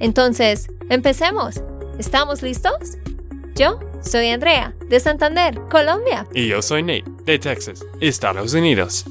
Entonces, 0.00 0.68
empecemos. 0.90 1.62
¿Estamos 1.98 2.42
listos? 2.42 2.98
Yo 3.54 3.78
soy 4.02 4.28
Andrea, 4.28 4.74
de 4.88 5.00
Santander, 5.00 5.60
Colombia. 5.70 6.26
Y 6.34 6.48
yo 6.48 6.62
soy 6.62 6.82
Nate, 6.82 7.04
de 7.24 7.38
Texas, 7.38 7.84
Estados 8.00 8.54
Unidos. 8.54 9.04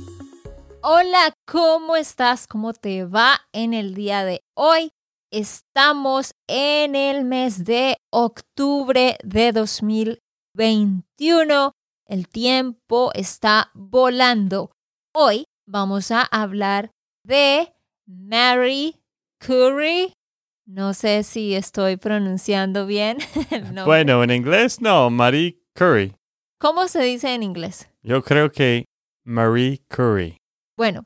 Hola, 0.82 1.34
¿cómo 1.48 1.96
estás? 1.96 2.48
¿Cómo 2.48 2.74
te 2.74 3.06
va 3.06 3.42
en 3.54 3.74
el 3.74 3.94
día 3.94 4.26
de 4.26 4.42
hoy? 4.56 4.92
Estamos 5.32 6.34
en 6.48 6.96
el 6.96 7.24
mes 7.24 7.64
de 7.64 7.98
octubre 8.12 9.18
de 9.24 9.52
2021 9.52 11.74
el 12.14 12.28
tiempo 12.28 13.10
está 13.14 13.72
volando. 13.74 14.70
Hoy 15.16 15.46
vamos 15.66 16.12
a 16.12 16.22
hablar 16.22 16.92
de 17.26 17.74
Mary 18.06 19.02
Curie. 19.44 20.14
No 20.66 20.94
sé 20.94 21.24
si 21.24 21.56
estoy 21.56 21.98
pronunciando 21.98 22.86
bien. 22.86 23.18
Bueno, 23.86 24.24
en 24.24 24.32
inglés 24.32 24.80
no, 24.80 25.10
Marie 25.10 25.60
Curie. 25.76 26.16
¿Cómo 26.60 26.88
se 26.88 27.02
dice 27.04 27.34
en 27.34 27.44
inglés? 27.44 27.90
Yo 28.02 28.24
creo 28.24 28.52
que 28.52 28.86
Marie 29.26 29.82
Curie. 29.94 30.38
Bueno, 30.78 31.04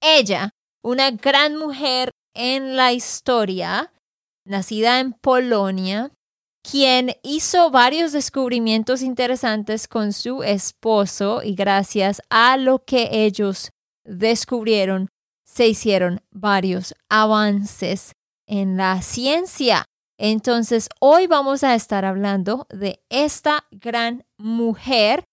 ella, 0.00 0.50
una 0.82 1.12
gran 1.12 1.56
mujer 1.56 2.10
en 2.34 2.76
la 2.76 2.92
historia, 2.92 3.92
nacida 4.44 4.98
en 4.98 5.12
Polonia, 5.12 6.10
quien 6.68 7.12
hizo 7.22 7.70
varios 7.70 8.12
descubrimientos 8.12 9.02
interesantes 9.02 9.86
con 9.86 10.12
su 10.12 10.42
esposo 10.42 11.42
y 11.44 11.54
gracias 11.54 12.20
a 12.28 12.56
lo 12.56 12.80
que 12.84 13.08
ellos 13.12 13.70
descubrieron, 14.04 15.08
se 15.44 15.68
hicieron 15.68 16.20
varios 16.30 16.94
avances 17.08 18.12
en 18.50 18.76
la 18.76 19.00
ciencia. 19.00 19.86
Entonces, 20.18 20.90
hoy 21.00 21.26
vamos 21.28 21.64
a 21.64 21.74
estar 21.74 22.04
hablando 22.04 22.66
de 22.68 23.02
esta 23.08 23.64
gran 23.70 24.26
mujer 24.36 25.24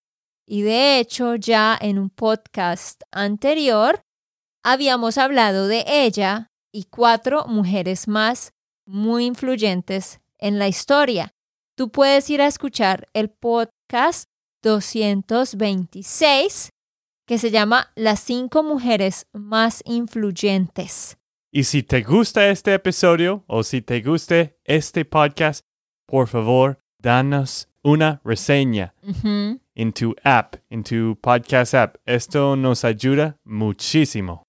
y 0.48 0.62
de 0.62 1.00
hecho 1.00 1.36
ya 1.36 1.78
en 1.82 2.00
un 2.00 2.10
podcast 2.10 3.02
anterior 3.12 4.00
habíamos 4.64 5.18
hablado 5.18 5.68
de 5.68 5.84
ella 5.88 6.48
y 6.72 6.86
cuatro 6.86 7.46
mujeres 7.48 8.08
más 8.08 8.54
muy 8.86 9.26
influyentes 9.26 10.22
en 10.38 10.58
la 10.60 10.70
historia. 10.70 11.34
Tú 11.76 11.90
puedes 11.90 12.30
ir 12.30 12.42
a 12.42 12.48
escuchar 12.48 13.10
el 13.14 13.30
podcast 13.30 14.30
226 14.62 16.70
que 17.26 17.40
se 17.40 17.52
llama 17.52 17.92
Las 17.96 18.22
cinco 18.22 18.64
mujeres 18.64 19.28
más 19.34 19.84
influyentes. 19.86 21.18
Y 21.52 21.64
si 21.64 21.82
te 21.82 22.02
gusta 22.02 22.50
este 22.50 22.74
episodio 22.74 23.44
o 23.48 23.64
si 23.64 23.82
te 23.82 24.02
gusta 24.02 24.52
este 24.66 25.06
podcast, 25.06 25.62
por 26.06 26.28
favor, 26.28 26.80
danos 27.00 27.70
una 27.84 28.22
reseña 28.26 28.94
en 29.74 29.94
tu 29.94 30.14
app, 30.24 30.56
en 30.70 30.84
tu 30.84 31.18
podcast 31.22 31.74
app. 31.74 31.96
Esto 32.06 32.58
nos 32.58 32.84
ayuda 32.84 33.38
muchísimo. 33.46 34.44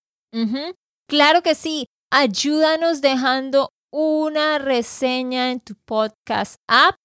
Claro 1.09 1.43
que 1.43 1.55
sí. 1.55 1.87
Ayúdanos 2.11 3.01
dejando 3.01 3.71
una 3.93 4.59
reseña 4.59 5.53
en 5.53 5.61
tu 5.61 5.75
podcast 5.85 6.57
app 6.67 6.97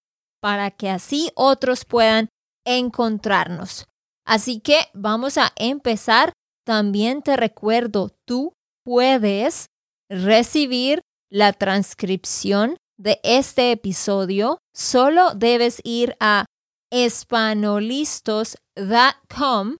para 0.41 0.71
que 0.71 0.89
así 0.89 1.29
otros 1.35 1.85
puedan 1.85 2.29
encontrarnos. 2.65 3.85
Así 4.25 4.59
que 4.59 4.87
vamos 4.93 5.37
a 5.37 5.51
empezar. 5.55 6.33
También 6.65 7.21
te 7.21 7.35
recuerdo, 7.35 8.11
tú 8.25 8.53
puedes 8.85 9.67
recibir 10.13 11.01
la 11.31 11.53
transcripción 11.53 12.75
de 12.97 13.19
este 13.23 13.71
episodio. 13.71 14.59
Solo 14.75 15.33
debes 15.33 15.79
ir 15.83 16.15
a 16.19 16.45
espanolistos.com 16.91 19.77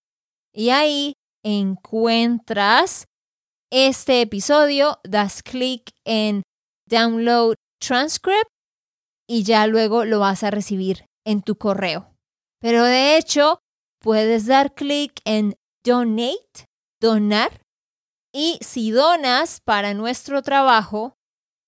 y 0.51 0.69
ahí 0.69 1.13
encuentras 1.45 3.05
este 3.71 4.21
episodio, 4.21 4.99
das 5.03 5.43
clic 5.43 5.91
en 6.05 6.41
download 6.89 7.53
transcript 7.79 8.47
y 9.27 9.43
ya 9.43 9.67
luego 9.67 10.05
lo 10.05 10.19
vas 10.19 10.43
a 10.43 10.49
recibir 10.51 11.05
en 11.25 11.41
tu 11.41 11.55
correo. 11.55 12.13
Pero 12.59 12.83
de 12.83 13.17
hecho, 13.17 13.59
puedes 13.99 14.45
dar 14.47 14.73
clic 14.73 15.13
en 15.25 15.55
donate, 15.83 16.65
donar, 17.01 17.62
y 18.33 18.57
si 18.61 18.91
donas 18.91 19.61
para 19.61 19.93
nuestro 19.93 20.41
trabajo, 20.41 21.15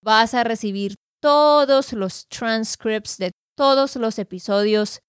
vas 0.03 0.34
a 0.34 0.44
recibir 0.44 0.96
todos 1.22 1.94
los 1.94 2.28
transcripts 2.28 3.18
de 3.18 3.31
todos 3.56 3.96
los 3.96 4.20
episodios 4.20 5.00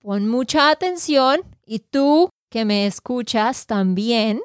pon 0.00 0.28
mucha 0.28 0.70
atención 0.70 1.40
y 1.66 1.80
tú 1.80 2.30
que 2.52 2.64
me 2.64 2.86
escuchas 2.86 3.66
también, 3.66 4.40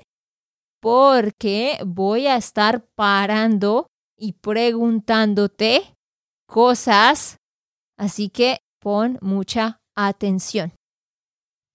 porque 0.82 1.78
voy 1.86 2.26
a 2.26 2.38
estar 2.38 2.88
parando 2.96 3.86
y 4.18 4.34
preguntándote 4.34 5.94
cosas, 6.48 7.38
así 8.00 8.30
que 8.30 8.62
pon 8.82 9.20
mucha 9.22 9.78
atención. 9.96 10.74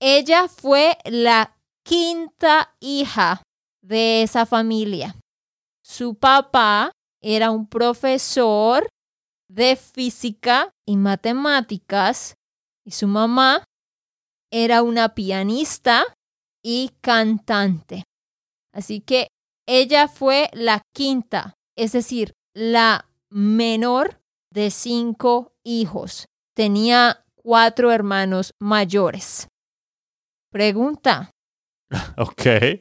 Ella 0.00 0.48
fue 0.48 0.98
la 1.04 1.56
quinta 1.84 2.74
hija 2.80 3.44
de 3.80 4.24
esa 4.24 4.44
familia. 4.44 5.14
Su 5.84 6.14
papá 6.14 6.92
era 7.22 7.50
un 7.50 7.68
profesor 7.68 8.88
de 9.50 9.76
física 9.76 10.70
y 10.86 10.96
matemáticas 10.96 12.36
y 12.86 12.92
su 12.92 13.06
mamá 13.06 13.64
era 14.50 14.82
una 14.82 15.14
pianista 15.14 16.04
y 16.62 16.90
cantante. 17.02 18.04
Así 18.72 19.00
que 19.00 19.28
ella 19.66 20.08
fue 20.08 20.48
la 20.54 20.80
quinta, 20.94 21.54
es 21.76 21.92
decir, 21.92 22.32
la 22.54 23.10
menor 23.30 24.20
de 24.50 24.70
cinco 24.70 25.52
hijos. 25.64 26.26
Tenía 26.56 27.24
cuatro 27.34 27.92
hermanos 27.92 28.52
mayores. 28.58 29.48
Pregunta. 30.50 31.30
Ok. 32.16 32.80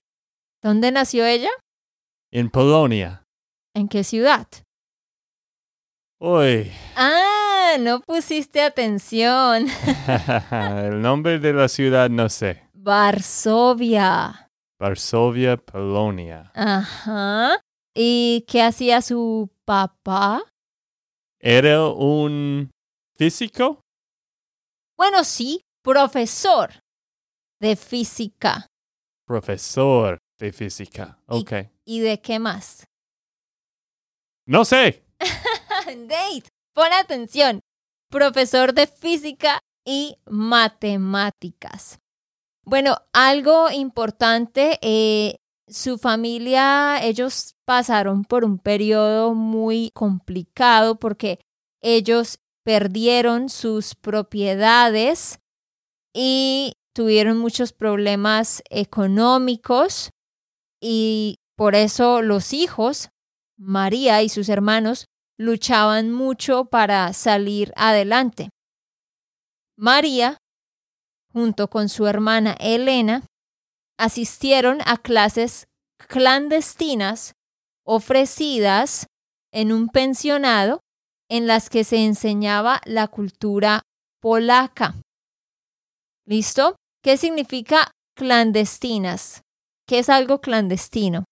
¿Dónde 0.61 0.91
nació 0.91 1.25
ella? 1.25 1.49
En 2.35 2.49
Polonia. 2.49 3.27
¿En 3.75 3.87
qué 3.87 4.03
ciudad? 4.03 4.47
Uy. 6.19 6.71
Ah, 6.95 7.75
no 7.79 8.01
pusiste 8.01 8.59
atención. 8.59 9.67
El 10.51 10.99
nombre 10.99 11.37
de 11.37 11.53
la 11.53 11.67
ciudad 11.67 12.09
no 12.09 12.29
sé. 12.29 12.67
Varsovia. 12.73 14.49
Varsovia, 14.79 15.57
Polonia. 15.57 16.51
Ajá. 16.55 17.59
¿Y 17.93 18.43
qué 18.47 18.63
hacía 18.63 19.03
su 19.03 19.51
papá? 19.63 20.41
¿Era 21.39 21.85
un 21.85 22.71
físico? 23.15 23.81
Bueno, 24.97 25.23
sí, 25.23 25.61
profesor 25.83 26.71
de 27.61 27.75
física. 27.75 28.65
Profesor 29.27 30.17
de 30.39 30.51
física. 30.51 31.19
Ok. 31.27 31.72
¿Y, 31.85 31.99
de 31.99 32.21
qué 32.21 32.39
más? 32.39 32.85
No 34.45 34.65
sé. 34.65 35.03
Date. 35.85 36.49
Pon 36.73 36.91
atención, 36.91 37.61
profesor 38.09 38.73
de 38.73 38.87
física 38.87 39.59
y 39.85 40.17
matemáticas. 40.25 41.99
Bueno, 42.65 42.97
algo 43.11 43.69
importante, 43.69 44.79
eh, 44.81 45.35
su 45.67 45.97
familia, 45.97 47.03
ellos 47.03 47.55
pasaron 47.65 48.23
por 48.23 48.43
un 48.45 48.57
periodo 48.57 49.33
muy 49.33 49.91
complicado 49.93 50.97
porque 50.97 51.39
ellos 51.81 52.39
perdieron 52.63 53.49
sus 53.49 53.95
propiedades 53.95 55.39
y 56.13 56.73
tuvieron 56.93 57.37
muchos 57.39 57.73
problemas 57.73 58.63
económicos 58.69 60.11
y 60.81 61.37
por 61.55 61.75
eso 61.75 62.21
los 62.21 62.53
hijos, 62.53 63.09
María 63.57 64.21
y 64.21 64.29
sus 64.29 64.49
hermanos, 64.49 65.05
luchaban 65.37 66.11
mucho 66.11 66.65
para 66.65 67.11
salir 67.13 67.73
adelante. 67.75 68.49
María, 69.77 70.37
junto 71.31 71.69
con 71.69 71.89
su 71.89 72.07
hermana 72.07 72.55
Elena, 72.59 73.25
asistieron 73.97 74.79
a 74.85 74.97
clases 74.97 75.65
clandestinas 76.07 77.33
ofrecidas 77.85 79.07
en 79.51 79.71
un 79.71 79.89
pensionado 79.89 80.79
en 81.29 81.47
las 81.47 81.69
que 81.69 81.83
se 81.83 82.05
enseñaba 82.05 82.81
la 82.85 83.07
cultura 83.07 83.81
polaca. 84.21 84.95
¿Listo? 86.25 86.75
¿Qué 87.03 87.17
significa 87.17 87.91
clandestinas? 88.15 89.41
¿Qué 89.87 89.99
es 89.99 90.09
algo 90.09 90.39
clandestino? 90.39 91.25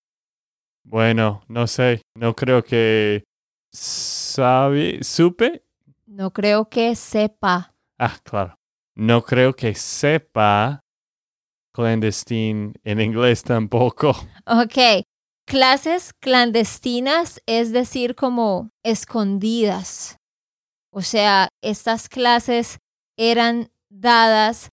Bueno, 0.83 1.43
no 1.47 1.67
sé, 1.67 2.01
no 2.15 2.35
creo 2.35 2.63
que 2.63 3.23
sabe, 3.71 5.03
supe. 5.03 5.63
No 6.05 6.31
creo 6.31 6.69
que 6.69 6.95
sepa. 6.95 7.73
Ah, 7.97 8.17
claro. 8.23 8.55
No 8.95 9.23
creo 9.23 9.53
que 9.53 9.73
sepa 9.75 10.81
clandestine 11.73 12.73
en 12.83 13.01
inglés 13.01 13.43
tampoco. 13.43 14.13
Ok. 14.45 15.05
Clases 15.47 16.13
clandestinas 16.13 17.41
es 17.45 17.71
decir 17.71 18.15
como 18.15 18.69
escondidas. 18.83 20.17
O 20.93 21.01
sea, 21.01 21.49
estas 21.61 22.09
clases 22.09 22.77
eran 23.17 23.71
dadas 23.89 24.69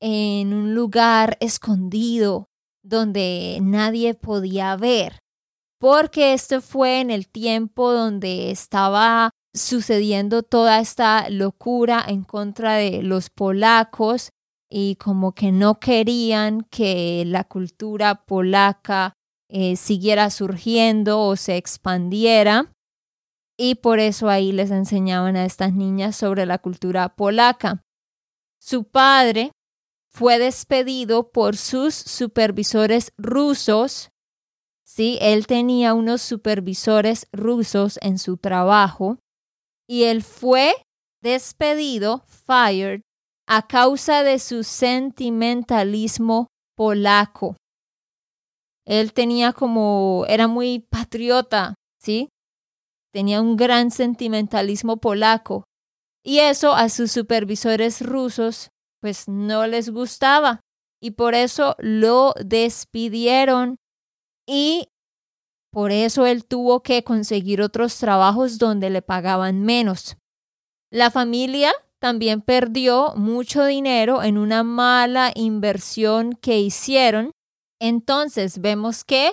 en 0.00 0.52
un 0.52 0.74
lugar 0.74 1.36
escondido 1.40 2.46
donde 2.82 3.58
nadie 3.62 4.14
podía 4.14 4.76
ver, 4.76 5.18
porque 5.82 6.32
esto 6.32 6.60
fue 6.60 7.00
en 7.00 7.10
el 7.10 7.26
tiempo 7.26 7.90
donde 7.90 8.52
estaba 8.52 9.30
sucediendo 9.52 10.44
toda 10.44 10.78
esta 10.78 11.28
locura 11.28 12.04
en 12.06 12.22
contra 12.22 12.74
de 12.74 13.02
los 13.02 13.30
polacos 13.30 14.30
y 14.70 14.94
como 14.94 15.32
que 15.32 15.50
no 15.50 15.80
querían 15.80 16.60
que 16.70 17.24
la 17.26 17.42
cultura 17.42 18.24
polaca 18.26 19.14
eh, 19.48 19.74
siguiera 19.74 20.30
surgiendo 20.30 21.20
o 21.20 21.34
se 21.34 21.56
expandiera. 21.56 22.70
Y 23.58 23.74
por 23.74 23.98
eso 23.98 24.28
ahí 24.28 24.52
les 24.52 24.70
enseñaban 24.70 25.34
a 25.34 25.44
estas 25.44 25.72
niñas 25.72 26.14
sobre 26.14 26.46
la 26.46 26.58
cultura 26.58 27.16
polaca. 27.16 27.82
Su 28.60 28.84
padre 28.84 29.50
fue 30.12 30.38
despedido 30.38 31.32
por 31.32 31.56
sus 31.56 31.92
supervisores 31.96 33.12
rusos. 33.18 34.11
Sí, 34.94 35.16
él 35.22 35.46
tenía 35.46 35.94
unos 35.94 36.20
supervisores 36.20 37.26
rusos 37.32 37.98
en 38.02 38.18
su 38.18 38.36
trabajo 38.36 39.16
y 39.88 40.02
él 40.02 40.22
fue 40.22 40.74
despedido, 41.22 42.24
fired, 42.26 43.00
a 43.48 43.66
causa 43.66 44.22
de 44.22 44.38
su 44.38 44.64
sentimentalismo 44.64 46.48
polaco. 46.76 47.56
Él 48.84 49.14
tenía 49.14 49.54
como, 49.54 50.26
era 50.28 50.46
muy 50.46 50.80
patriota, 50.90 51.74
¿sí? 51.98 52.28
Tenía 53.14 53.40
un 53.40 53.56
gran 53.56 53.90
sentimentalismo 53.90 54.98
polaco. 54.98 55.64
Y 56.22 56.40
eso 56.40 56.74
a 56.74 56.90
sus 56.90 57.10
supervisores 57.10 58.02
rusos 58.02 58.68
pues 59.00 59.26
no 59.26 59.66
les 59.66 59.88
gustaba. 59.88 60.60
Y 61.00 61.12
por 61.12 61.34
eso 61.34 61.76
lo 61.78 62.34
despidieron. 62.44 63.76
Y 64.46 64.88
por 65.72 65.92
eso 65.92 66.26
él 66.26 66.44
tuvo 66.44 66.82
que 66.82 67.04
conseguir 67.04 67.62
otros 67.62 67.98
trabajos 67.98 68.58
donde 68.58 68.90
le 68.90 69.02
pagaban 69.02 69.62
menos. 69.62 70.16
La 70.90 71.10
familia 71.10 71.72
también 71.98 72.42
perdió 72.42 73.14
mucho 73.16 73.64
dinero 73.64 74.22
en 74.22 74.36
una 74.36 74.62
mala 74.62 75.32
inversión 75.34 76.34
que 76.34 76.58
hicieron 76.58 77.32
entonces 77.82 78.60
vemos 78.60 79.02
que 79.02 79.32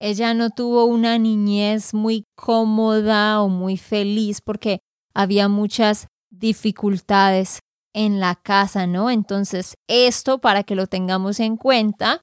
ella 0.00 0.34
no 0.34 0.50
tuvo 0.50 0.84
una 0.84 1.16
niñez 1.16 1.94
muy 1.94 2.24
cómoda 2.34 3.40
o 3.40 3.48
muy 3.48 3.76
feliz 3.76 4.40
porque 4.40 4.80
había 5.14 5.46
muchas 5.46 6.08
dificultades 6.28 7.60
en 7.94 8.18
la 8.18 8.34
casa, 8.34 8.88
¿no? 8.88 9.10
Entonces, 9.10 9.76
esto 9.88 10.40
para 10.40 10.64
que 10.64 10.74
lo 10.74 10.88
tengamos 10.88 11.38
en 11.38 11.56
cuenta, 11.56 12.20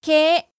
que 0.00 0.51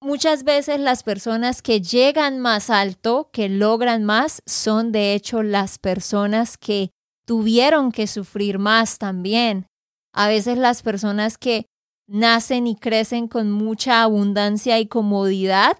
muchas 0.00 0.44
veces 0.44 0.80
las 0.80 1.02
personas 1.02 1.62
que 1.62 1.80
llegan 1.80 2.38
más 2.38 2.70
alto, 2.70 3.30
que 3.32 3.48
logran 3.48 4.04
más, 4.04 4.42
son 4.46 4.92
de 4.92 5.14
hecho 5.14 5.42
las 5.42 5.78
personas 5.78 6.58
que 6.58 6.90
tuvieron 7.26 7.92
que 7.92 8.06
sufrir 8.06 8.58
más 8.58 8.98
también. 8.98 9.66
A 10.14 10.28
veces 10.28 10.58
las 10.58 10.82
personas 10.82 11.38
que 11.38 11.66
nacen 12.08 12.66
y 12.66 12.76
crecen 12.76 13.28
con 13.28 13.50
mucha 13.50 14.02
abundancia 14.02 14.78
y 14.78 14.86
comodidad, 14.86 15.76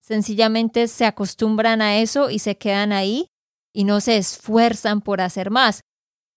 sencillamente 0.00 0.88
se 0.88 1.04
acostumbran 1.04 1.82
a 1.82 1.98
eso 1.98 2.30
y 2.30 2.38
se 2.38 2.56
quedan 2.56 2.92
ahí 2.92 3.28
y 3.74 3.84
no 3.84 4.00
se 4.00 4.16
esfuerzan 4.16 5.02
por 5.02 5.20
hacer 5.20 5.50
más. 5.50 5.80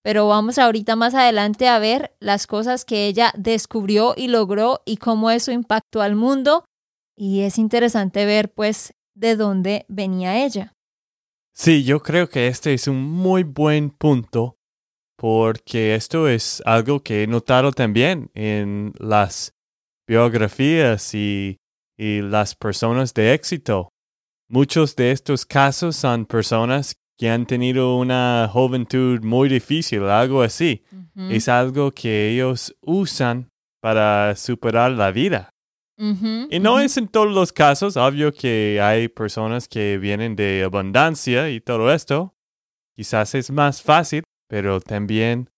Pero 0.03 0.27
vamos 0.27 0.57
ahorita 0.57 0.95
más 0.95 1.13
adelante 1.13 1.67
a 1.67 1.79
ver 1.79 2.15
las 2.19 2.47
cosas 2.47 2.85
que 2.85 3.07
ella 3.07 3.31
descubrió 3.37 4.13
y 4.15 4.27
logró 4.27 4.81
y 4.85 4.97
cómo 4.97 5.29
eso 5.29 5.51
impactó 5.51 6.01
al 6.01 6.15
mundo. 6.15 6.65
Y 7.21 7.41
es 7.41 7.57
interesante 7.57 8.25
ver 8.25 8.53
pues 8.53 8.93
de 9.13 9.35
dónde 9.35 9.85
venía 9.89 10.45
ella. 10.45 10.77
Sí, 11.53 11.83
yo 11.83 12.01
creo 12.01 12.29
que 12.29 12.47
este 12.47 12.73
es 12.73 12.87
un 12.87 13.01
muy 13.03 13.43
buen 13.43 13.89
punto 13.89 14.57
porque 15.17 15.95
esto 15.95 16.29
es 16.29 16.63
algo 16.65 17.01
que 17.01 17.23
he 17.23 17.27
notado 17.27 17.73
también 17.73 18.31
en 18.35 18.93
las 18.99 19.53
biografías 20.07 21.13
y, 21.13 21.57
las 21.97 22.55
personas 22.55 23.13
de 23.13 23.33
éxito. 23.33 23.89
Muchos 24.47 24.95
de 24.95 25.11
estos 25.11 25.45
casos 25.45 25.97
son 25.97 26.25
personas 26.25 26.95
que 27.17 27.29
han 27.29 27.45
tenido 27.45 27.97
una 27.97 28.49
juventud 28.49 29.21
muy 29.21 29.49
difícil, 29.49 30.03
algo 30.03 30.41
así. 30.41 30.85
Es 31.17 31.49
algo 31.49 31.91
que 31.91 32.29
ellos 32.29 32.73
usan 32.79 33.49
para 33.81 34.33
superar 34.37 34.91
la 34.91 35.11
vida. 35.11 35.49
Y 35.99 36.59
no 36.59 36.79
es 36.79 36.97
en 36.97 37.07
todos 37.07 37.27
los 37.27 37.51
casos, 37.51 37.97
obvio 37.97 38.33
que 38.33 38.79
hay 38.81 39.09
personas 39.09 39.67
que 39.67 39.97
vienen 39.97 40.35
de 40.35 40.63
abundancia 40.63 41.49
y 41.49 41.59
todo 41.59 41.91
esto. 41.91 42.33
Quizás 42.95 43.35
es 43.35 43.51
más 43.51 43.81
fácil 43.81 44.23
pero 44.49 44.81
también 44.81 45.49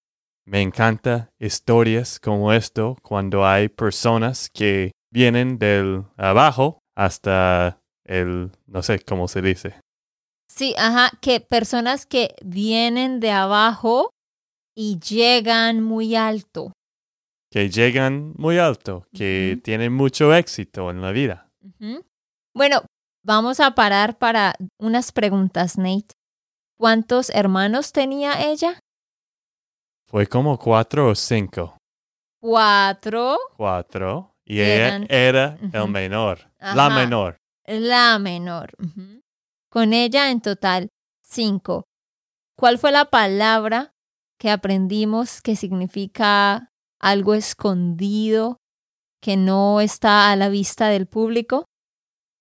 me 0.45 0.61
encanta 0.61 1.31
historias 1.39 2.19
como 2.19 2.51
esto 2.51 2.97
cuando 3.01 3.45
hay 3.45 3.69
personas 3.69 4.49
que 4.49 4.91
vienen 5.11 5.57
del 5.57 6.03
abajo 6.17 6.79
hasta 6.95 7.79
el, 8.03 8.51
no 8.67 8.83
sé 8.83 8.99
cómo 8.99 9.27
se 9.27 9.41
dice. 9.41 9.79
Sí, 10.49 10.75
ajá, 10.77 11.11
que 11.21 11.39
personas 11.39 12.05
que 12.05 12.35
vienen 12.43 13.21
de 13.21 13.31
abajo 13.31 14.09
y 14.75 14.99
llegan 14.99 15.81
muy 15.81 16.15
alto. 16.15 16.73
Que 17.51 17.69
llegan 17.69 18.33
muy 18.37 18.57
alto, 18.57 19.05
que 19.13 19.59
tienen 19.61 19.91
mucho 19.91 20.33
éxito 20.33 20.89
en 20.89 21.01
la 21.01 21.11
vida. 21.11 21.49
Bueno, 22.53 22.85
vamos 23.23 23.59
a 23.59 23.75
parar 23.75 24.17
para 24.17 24.55
unas 24.79 25.11
preguntas, 25.11 25.77
Nate. 25.77 26.15
¿Cuántos 26.77 27.29
hermanos 27.29 27.91
tenía 27.91 28.41
ella? 28.49 28.79
Fue 30.07 30.27
como 30.27 30.57
cuatro 30.57 31.09
o 31.09 31.15
cinco. 31.15 31.77
Cuatro. 32.41 33.37
Cuatro. 33.57 34.33
Y 34.45 34.61
ella 34.61 35.05
era 35.09 35.57
el 35.73 35.87
menor. 35.89 36.49
La 36.57 36.89
menor. 36.89 37.37
La 37.67 38.17
menor. 38.17 38.71
Con 39.69 39.91
ella 39.93 40.31
en 40.31 40.41
total 40.41 40.89
cinco. 41.21 41.83
¿Cuál 42.57 42.77
fue 42.77 42.91
la 42.91 43.05
palabra 43.05 43.93
que 44.39 44.49
aprendimos 44.49 45.41
que 45.41 45.55
significa 45.55 46.70
algo 47.01 47.33
escondido 47.33 48.57
que 49.21 49.35
no 49.35 49.81
está 49.81 50.31
a 50.31 50.35
la 50.35 50.49
vista 50.49 50.87
del 50.87 51.07
público? 51.07 51.65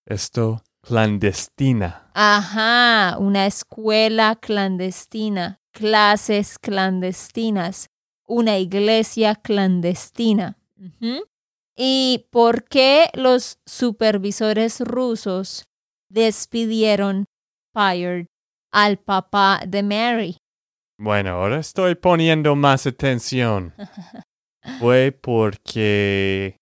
Esto 0.06 0.62
clandestina. 0.82 2.10
Ajá, 2.14 3.16
una 3.18 3.46
escuela 3.46 4.36
clandestina, 4.36 5.58
clases 5.72 6.58
clandestinas, 6.58 7.88
una 8.26 8.58
iglesia 8.58 9.34
clandestina. 9.34 10.56
¿Y 11.76 12.26
por 12.30 12.64
qué 12.64 13.08
los 13.14 13.58
supervisores 13.66 14.80
rusos 14.80 15.64
despidieron, 16.08 17.26
fired, 17.74 18.26
al 18.72 18.98
papá 18.98 19.60
de 19.66 19.82
Mary? 19.82 20.36
Bueno, 20.98 21.30
ahora 21.30 21.58
estoy 21.58 21.94
poniendo 21.94 22.56
más 22.56 22.86
atención. 22.86 23.74
Fue 24.78 25.12
porque 25.12 26.56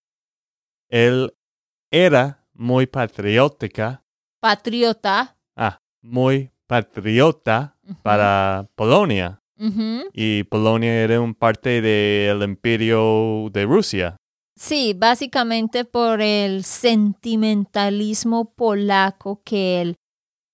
él 0.89 1.33
era 1.91 2.45
muy 2.53 2.87
patriótica, 2.87 4.03
Patriota. 4.41 5.37
ah, 5.55 5.79
muy 6.01 6.51
patriota 6.67 7.75
para 8.03 8.67
Polonia. 8.75 9.41
Y 10.13 10.43
Polonia 10.45 11.03
era 11.03 11.19
un 11.19 11.35
parte 11.35 11.81
del 11.81 12.41
imperio 12.43 13.49
de 13.51 13.65
Rusia. 13.65 14.15
Sí, 14.55 14.93
básicamente 14.95 15.83
por 15.83 16.21
el 16.21 16.63
sentimentalismo 16.63 18.53
polaco 18.53 19.41
que 19.43 19.81
él 19.81 19.95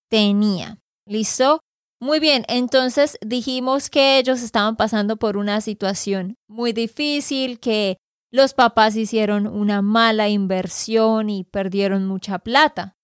tenía. 0.10 0.80
¿Listo? 1.08 1.60
Muy 2.02 2.20
bien, 2.20 2.44
entonces 2.50 3.18
dijimos 3.22 3.90
que 3.90 4.20
ellos 4.20 4.42
estaban 4.42 4.76
pasando 4.76 5.16
por 5.16 5.38
una 5.38 5.62
situación 5.62 6.36
muy 6.48 6.74
difícil, 6.74 7.60
que 7.60 7.98
los 8.32 8.54
papás 8.54 8.98
hicieron 8.98 9.48
una 9.48 9.82
mala 9.82 10.28
inversión 10.28 11.30
y 11.30 11.46
perdieron 11.46 12.06
mucha 12.06 12.40
plata. 12.40 12.98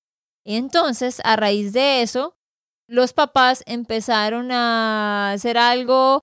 Entonces, 0.45 1.21
a 1.23 1.37
raíz 1.37 1.71
de 1.71 2.01
eso, 2.01 2.35
los 2.87 3.13
papás 3.13 3.63
empezaron 3.65 4.51
a 4.51 5.31
hacer 5.31 5.57
algo 5.57 6.21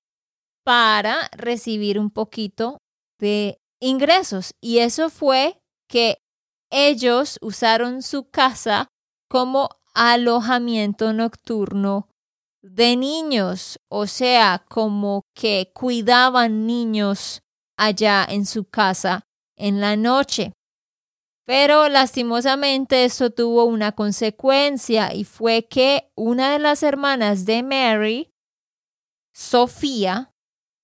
para 0.63 1.29
recibir 1.31 1.97
un 1.97 2.11
poquito 2.11 2.77
de 3.19 3.57
ingresos. 3.81 4.53
Y 4.61 4.79
eso 4.79 5.09
fue 5.09 5.59
que 5.89 6.19
ellos 6.69 7.39
usaron 7.41 8.03
su 8.03 8.29
casa 8.29 8.89
como 9.27 9.69
alojamiento 9.95 11.13
nocturno 11.13 12.08
de 12.61 12.95
niños, 12.95 13.79
o 13.89 14.07
sea, 14.07 14.65
como 14.69 15.23
que 15.33 15.71
cuidaban 15.73 16.67
niños 16.67 17.41
allá 17.77 18.25
en 18.29 18.45
su 18.45 18.65
casa 18.65 19.23
en 19.57 19.79
la 19.79 19.95
noche. 19.95 20.53
Pero 21.45 21.89
lastimosamente 21.89 23.05
eso 23.05 23.31
tuvo 23.31 23.63
una 23.63 23.93
consecuencia 23.93 25.13
y 25.13 25.23
fue 25.23 25.67
que 25.67 26.11
una 26.15 26.51
de 26.53 26.59
las 26.59 26.83
hermanas 26.83 27.45
de 27.45 27.63
Mary, 27.63 28.29
Sofía, 29.33 30.31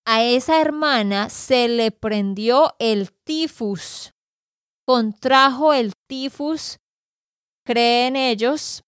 a 0.08 0.24
esa 0.24 0.62
hermana 0.62 1.29
se 1.29 1.67
le 1.67 1.91
prendió 1.91 2.75
el 2.79 3.12
tifus, 3.12 4.13
contrajo 4.88 5.74
el 5.74 5.94
tifus, 6.08 6.77
creen 7.65 8.15
ellos, 8.15 8.84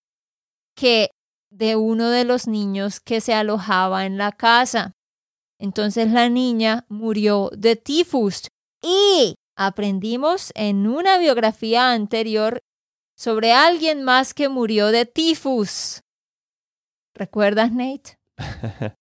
que 0.75 1.09
de 1.49 1.75
uno 1.75 2.09
de 2.09 2.23
los 2.23 2.47
niños 2.47 2.99
que 2.99 3.21
se 3.21 3.33
alojaba 3.33 4.05
en 4.05 4.17
la 4.17 4.31
casa. 4.31 4.93
Entonces 5.59 6.11
la 6.11 6.29
niña 6.29 6.85
murió 6.89 7.49
de 7.55 7.75
tifus 7.75 8.47
y 8.81 9.35
aprendimos 9.55 10.51
en 10.55 10.87
una 10.87 11.17
biografía 11.17 11.91
anterior 11.91 12.59
sobre 13.15 13.51
alguien 13.53 14.03
más 14.03 14.33
que 14.33 14.49
murió 14.49 14.87
de 14.87 15.05
tifus. 15.05 16.01
¿Recuerdas, 17.15 17.71
Nate? 17.71 18.19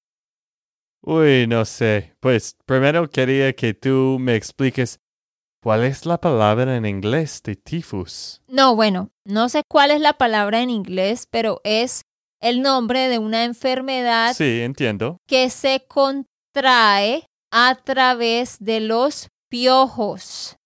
Uy, 1.03 1.47
no 1.47 1.65
sé. 1.65 2.17
Pues 2.21 2.57
primero 2.65 3.11
quería 3.11 3.53
que 3.53 3.75
tú 3.75 4.17
me 4.19 4.35
expliques 4.35 4.99
cuál 5.63 5.85
es 5.85 6.07
la 6.07 6.19
palabra 6.19 6.77
en 6.77 6.87
inglés 6.87 7.43
de 7.43 7.57
tifus. 7.57 8.41
No, 8.49 8.75
bueno, 8.75 9.11
no 9.25 9.49
sé 9.51 9.63
cuál 9.69 9.91
es 9.91 10.01
la 10.01 10.15
palabra 10.15 10.63
en 10.63 10.71
inglés, 10.71 11.29
pero 11.31 11.61
es 11.63 12.03
el 12.49 12.63
nombre 12.63 13.09
de 13.09 13.19
una 13.19 13.45
enfermedad 13.45 14.35
Sí, 14.35 14.61
entiendo. 14.63 15.19
que 15.27 15.51
se 15.51 15.85
contrae 15.89 17.27
a 17.53 17.75
través 17.85 18.57
de 18.61 18.81
los 18.81 19.29
piojos, 19.51 20.57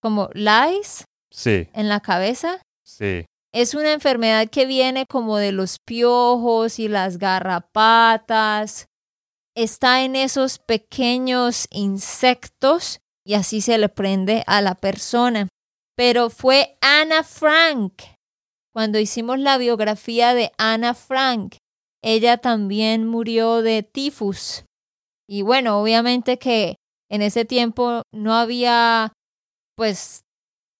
como 0.00 0.28
lice 0.34 1.04
Sí, 1.30 1.68
en 1.72 1.88
la 1.88 2.00
cabeza. 2.00 2.60
sí. 2.84 3.24
Es 3.52 3.74
una 3.74 3.92
enfermedad 3.92 4.48
que 4.50 4.66
viene 4.66 5.06
como 5.06 5.38
de 5.38 5.50
los 5.50 5.78
piojos 5.86 6.78
y 6.78 6.88
las 6.88 7.16
garrapatas. 7.16 8.86
Está 9.54 10.02
en 10.04 10.14
esos 10.14 10.58
pequeños 10.58 11.66
insectos 11.70 12.98
y 13.24 13.32
así 13.32 13.62
se 13.62 13.78
le 13.78 13.88
prende 13.88 14.44
a 14.46 14.60
la 14.60 14.74
persona. 14.74 15.48
Pero 15.96 16.28
fue 16.28 16.76
Anna 16.82 17.22
Frank. 17.22 18.02
Cuando 18.76 18.98
hicimos 18.98 19.38
la 19.38 19.56
biografía 19.56 20.34
de 20.34 20.52
Anna 20.58 20.92
Frank, 20.92 21.54
ella 22.04 22.36
también 22.36 23.06
murió 23.06 23.62
de 23.62 23.82
tifus. 23.82 24.66
Y 25.26 25.40
bueno, 25.40 25.80
obviamente 25.80 26.38
que 26.38 26.76
en 27.10 27.22
ese 27.22 27.46
tiempo 27.46 28.02
no 28.12 28.34
había 28.34 29.14
pues 29.78 30.24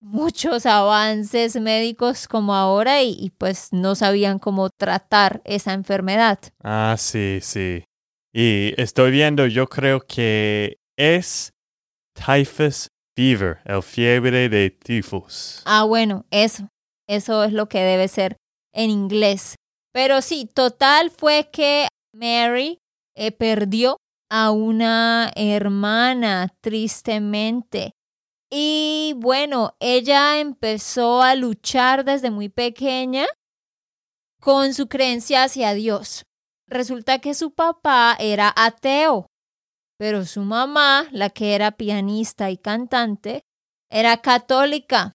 muchos 0.03 0.67
avances 0.67 1.59
médicos 1.59 2.29
como 2.29 2.55
ahora 2.55 3.03
y, 3.03 3.17
y, 3.19 3.31
pues 3.31 3.73
no 3.73 3.95
sabían 3.95 4.41
cómo 4.41 4.69
tratar 4.79 5.41
esa 5.47 5.73
enfermedad. 5.73 6.38
Ah, 6.62 6.97
sí, 6.99 7.38
sí. 7.41 7.83
Y 8.31 8.75
estoy 8.76 9.11
viendo, 9.11 9.47
yo 9.47 9.69
creo 9.69 10.03
que 10.03 10.76
es 10.99 11.55
typhus 12.12 12.88
fever, 13.17 13.61
el 13.65 13.83
fiebre 13.83 14.50
de 14.50 14.69
tifus. 14.69 15.62
Ah, 15.65 15.85
bueno, 15.85 16.26
eso. 16.31 16.69
Eso 17.09 17.45
es 17.45 17.53
lo 17.53 17.69
que 17.69 17.81
debe 17.83 18.09
ser 18.09 18.37
en 18.73 18.91
inglés. 18.91 19.57
Pero 19.93 20.23
sí, 20.23 20.47
total 20.47 21.11
fue 21.11 21.49
que 21.53 21.89
Mary 22.13 22.79
eh, 23.15 23.33
perdió 23.33 23.97
a 24.31 24.51
una 24.51 25.31
hermana 25.35 26.49
tristemente. 26.61 27.93
Y 28.51 29.15
bueno, 29.17 29.77
ella 29.81 30.39
empezó 30.39 31.23
a 31.23 31.35
luchar 31.35 32.05
desde 32.05 32.31
muy 32.31 32.49
pequeña 32.49 33.27
con 34.41 34.75
su 34.75 34.89
creencia 34.89 35.45
hacia 35.45 35.75
Dios. 35.75 36.25
Resulta 36.69 37.21
que 37.21 37.35
su 37.35 37.53
papá 37.53 38.17
era 38.19 38.53
ateo, 38.57 39.27
pero 39.99 40.25
su 40.25 40.43
mamá, 40.43 41.09
la 41.11 41.31
que 41.31 41.55
era 41.55 41.73
pianista 41.73 42.51
y 42.51 42.57
cantante, 42.57 43.43
era 43.91 44.19
católica. 44.19 45.13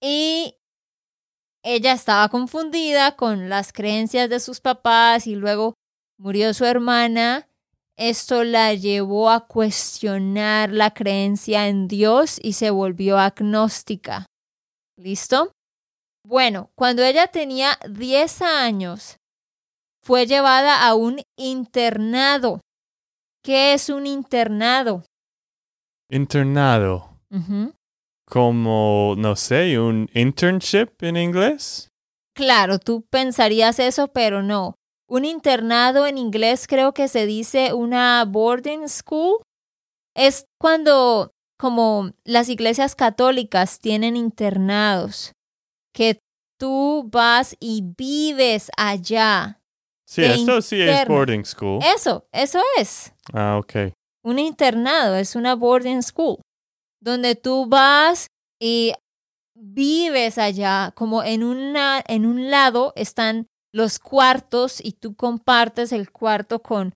Y 0.00 0.56
ella 1.62 1.92
estaba 1.92 2.28
confundida 2.28 3.16
con 3.16 3.48
las 3.48 3.72
creencias 3.72 4.30
de 4.30 4.40
sus 4.40 4.60
papás 4.60 5.26
y 5.26 5.34
luego 5.34 5.74
murió 6.18 6.54
su 6.54 6.64
hermana. 6.64 7.46
Esto 7.96 8.44
la 8.44 8.72
llevó 8.72 9.28
a 9.30 9.46
cuestionar 9.46 10.70
la 10.72 10.92
creencia 10.92 11.68
en 11.68 11.86
Dios 11.86 12.38
y 12.42 12.54
se 12.54 12.70
volvió 12.70 13.18
agnóstica. 13.18 14.24
¿Listo? 14.96 15.52
Bueno, 16.26 16.70
cuando 16.74 17.02
ella 17.02 17.26
tenía 17.26 17.78
10 17.88 18.42
años, 18.42 19.16
fue 20.02 20.26
llevada 20.26 20.86
a 20.86 20.94
un 20.94 21.20
internado. 21.36 22.60
¿Qué 23.42 23.74
es 23.74 23.90
un 23.90 24.06
internado? 24.06 25.04
Internado. 26.10 27.18
Como, 28.30 29.16
no 29.18 29.34
sé, 29.34 29.78
un 29.78 30.08
internship 30.14 31.02
en 31.02 31.16
inglés. 31.16 31.88
Claro, 32.32 32.78
tú 32.78 33.04
pensarías 33.10 33.80
eso, 33.80 34.08
pero 34.08 34.42
no. 34.42 34.76
Un 35.08 35.24
internado 35.24 36.06
en 36.06 36.16
inglés 36.16 36.68
creo 36.68 36.94
que 36.94 37.08
se 37.08 37.26
dice 37.26 37.74
una 37.74 38.24
boarding 38.24 38.88
school. 38.88 39.42
Es 40.14 40.44
cuando, 40.60 41.32
como 41.58 42.12
las 42.24 42.48
iglesias 42.48 42.94
católicas 42.94 43.80
tienen 43.80 44.14
internados, 44.14 45.32
que 45.92 46.20
tú 46.56 47.08
vas 47.10 47.56
y 47.58 47.82
vives 47.98 48.70
allá. 48.76 49.60
Sí, 50.06 50.22
eso 50.22 50.62
sí 50.62 50.80
es 50.80 51.06
boarding 51.08 51.44
school. 51.44 51.80
Eso, 51.96 52.24
eso 52.32 52.60
es. 52.76 53.12
Ah, 53.32 53.58
ok. 53.58 53.92
Un 54.22 54.38
internado 54.38 55.16
es 55.16 55.34
una 55.34 55.54
boarding 55.56 56.02
school, 56.02 56.38
donde 57.00 57.34
tú 57.34 57.66
vas 57.66 58.28
y 58.60 58.92
vives 59.54 60.38
allá, 60.38 60.92
como 60.94 61.22
en, 61.22 61.44
una, 61.44 62.02
en 62.06 62.26
un 62.26 62.50
lado 62.50 62.92
están 62.96 63.46
los 63.72 63.98
cuartos 63.98 64.84
y 64.84 64.92
tú 64.92 65.14
compartes 65.14 65.92
el 65.92 66.10
cuarto 66.10 66.60
con 66.62 66.92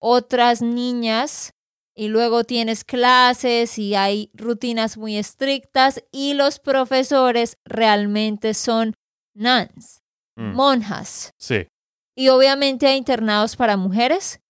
otras 0.00 0.60
niñas 0.62 1.50
y 1.94 2.08
luego 2.08 2.44
tienes 2.44 2.84
clases 2.84 3.78
y 3.78 3.94
hay 3.94 4.30
rutinas 4.34 4.98
muy 4.98 5.16
estrictas 5.16 6.02
y 6.12 6.34
los 6.34 6.58
profesores 6.58 7.56
realmente 7.64 8.54
son 8.54 8.94
nuns, 9.34 10.00
Mm. 10.38 10.52
monjas. 10.54 11.30
Sí. 11.38 11.66
Y 12.14 12.28
obviamente 12.28 12.86
hay 12.86 12.98
internados 12.98 13.56
para 13.56 13.78
mujeres, 13.78 14.40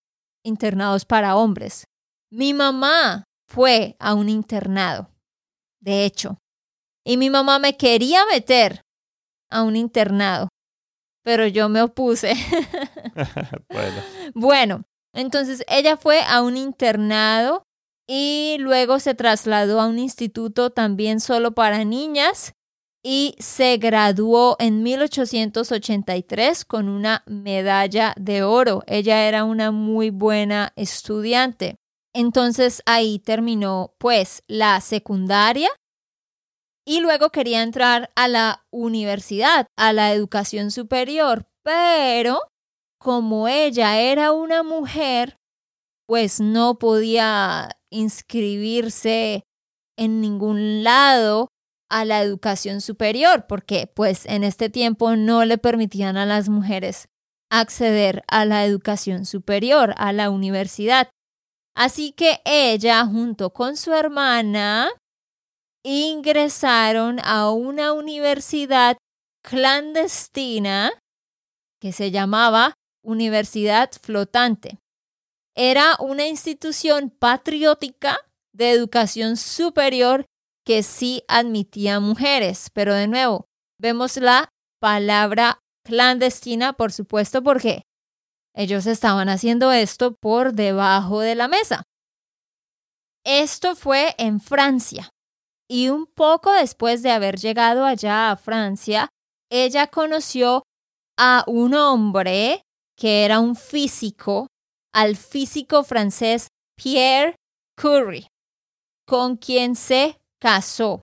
internados 0.44 1.04
para 1.04 1.36
hombres. 1.36 1.84
Mi 2.32 2.52
mamá 2.54 3.22
fue 3.46 3.96
a 3.98 4.14
un 4.14 4.28
internado, 4.28 5.10
de 5.80 6.04
hecho. 6.04 6.38
Y 7.04 7.16
mi 7.16 7.30
mamá 7.30 7.58
me 7.58 7.76
quería 7.76 8.24
meter 8.26 8.82
a 9.50 9.62
un 9.62 9.76
internado, 9.76 10.48
pero 11.22 11.46
yo 11.46 11.68
me 11.68 11.82
opuse. 11.82 12.34
bueno. 13.68 14.02
Bueno, 14.34 14.84
entonces 15.14 15.64
ella 15.68 15.96
fue 15.96 16.20
a 16.22 16.42
un 16.42 16.56
internado 16.56 17.62
y 18.06 18.56
luego 18.58 18.98
se 18.98 19.14
trasladó 19.14 19.80
a 19.80 19.86
un 19.86 19.98
instituto 19.98 20.70
también 20.70 21.20
solo 21.20 21.52
para 21.52 21.84
niñas 21.84 22.52
y 23.02 23.36
se 23.38 23.76
graduó 23.76 24.56
en 24.58 24.82
1883 24.82 26.64
con 26.64 26.88
una 26.88 27.22
medalla 27.26 28.14
de 28.16 28.42
oro. 28.42 28.82
Ella 28.88 29.28
era 29.28 29.44
una 29.44 29.70
muy 29.70 30.10
buena 30.10 30.72
estudiante. 30.74 31.76
Entonces 32.18 32.82
ahí 32.86 33.18
terminó 33.18 33.94
pues 33.98 34.42
la 34.48 34.80
secundaria 34.80 35.68
y 36.86 37.00
luego 37.00 37.28
quería 37.28 37.62
entrar 37.62 38.10
a 38.16 38.26
la 38.26 38.64
universidad, 38.72 39.66
a 39.76 39.92
la 39.92 40.14
educación 40.14 40.70
superior, 40.70 41.46
pero 41.62 42.40
como 42.98 43.48
ella 43.48 44.00
era 44.00 44.32
una 44.32 44.62
mujer, 44.62 45.36
pues 46.08 46.40
no 46.40 46.78
podía 46.78 47.76
inscribirse 47.92 49.42
en 49.98 50.22
ningún 50.22 50.84
lado 50.84 51.48
a 51.90 52.06
la 52.06 52.22
educación 52.22 52.80
superior, 52.80 53.44
porque 53.46 53.92
pues 53.94 54.24
en 54.24 54.42
este 54.42 54.70
tiempo 54.70 55.16
no 55.16 55.44
le 55.44 55.58
permitían 55.58 56.16
a 56.16 56.24
las 56.24 56.48
mujeres 56.48 57.08
acceder 57.50 58.22
a 58.26 58.46
la 58.46 58.64
educación 58.64 59.26
superior, 59.26 59.92
a 59.98 60.14
la 60.14 60.30
universidad. 60.30 61.10
Así 61.76 62.12
que 62.12 62.40
ella, 62.46 63.04
junto 63.04 63.50
con 63.50 63.76
su 63.76 63.92
hermana, 63.92 64.90
ingresaron 65.84 67.20
a 67.22 67.50
una 67.50 67.92
universidad 67.92 68.96
clandestina 69.44 70.90
que 71.78 71.92
se 71.92 72.10
llamaba 72.10 72.72
Universidad 73.04 73.90
Flotante. 74.00 74.78
Era 75.54 75.96
una 76.00 76.26
institución 76.26 77.10
patriótica 77.10 78.18
de 78.54 78.70
educación 78.70 79.36
superior 79.36 80.24
que 80.64 80.82
sí 80.82 81.24
admitía 81.28 82.00
mujeres, 82.00 82.70
pero 82.72 82.94
de 82.94 83.06
nuevo, 83.06 83.44
vemos 83.78 84.16
la 84.16 84.48
palabra 84.80 85.60
clandestina, 85.84 86.72
por 86.72 86.90
supuesto, 86.90 87.42
porque 87.42 87.82
ellos 88.56 88.86
estaban 88.86 89.28
haciendo 89.28 89.70
esto 89.70 90.16
por 90.16 90.54
debajo 90.54 91.20
de 91.20 91.34
la 91.34 91.46
mesa. 91.46 91.82
Esto 93.24 93.76
fue 93.76 94.14
en 94.18 94.40
Francia. 94.40 95.10
Y 95.68 95.88
un 95.88 96.06
poco 96.06 96.52
después 96.52 97.02
de 97.02 97.10
haber 97.10 97.36
llegado 97.36 97.84
allá 97.84 98.30
a 98.30 98.36
Francia, 98.36 99.08
ella 99.50 99.88
conoció 99.88 100.62
a 101.18 101.44
un 101.46 101.74
hombre 101.74 102.62
que 102.96 103.24
era 103.24 103.40
un 103.40 103.56
físico, 103.56 104.46
al 104.94 105.16
físico 105.16 105.84
francés 105.84 106.48
Pierre 106.76 107.36
Curie, 107.80 108.28
con 109.06 109.36
quien 109.36 109.76
se 109.76 110.16
casó. 110.40 111.02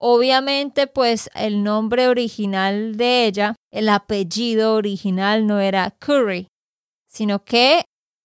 Obviamente, 0.00 0.88
pues 0.88 1.30
el 1.34 1.62
nombre 1.62 2.08
original 2.08 2.96
de 2.96 3.26
ella, 3.26 3.54
el 3.72 3.88
apellido 3.88 4.74
original 4.74 5.46
no 5.46 5.60
era 5.60 5.94
Curie, 6.04 6.48
sino 7.12 7.44
que 7.44 7.84